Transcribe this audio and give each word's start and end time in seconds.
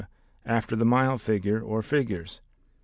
after 0.47 0.75
the 0.75 0.83
mile 0.83 1.19
figure 1.19 1.61
or 1.61 1.83
figures. 1.83 2.41